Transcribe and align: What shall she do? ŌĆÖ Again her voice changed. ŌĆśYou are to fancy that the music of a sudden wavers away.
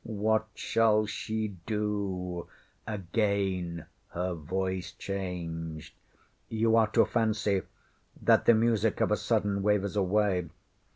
What 0.03 0.47
shall 0.55 1.05
she 1.05 1.49
do? 1.67 2.47
ŌĆÖ 2.87 2.93
Again 2.95 3.85
her 4.07 4.33
voice 4.33 4.93
changed. 4.93 5.93
ŌĆśYou 6.51 6.75
are 6.75 6.87
to 6.93 7.05
fancy 7.05 7.61
that 8.19 8.45
the 8.47 8.55
music 8.55 8.99
of 8.99 9.11
a 9.11 9.15
sudden 9.17 9.61
wavers 9.61 9.95
away. 9.95 10.49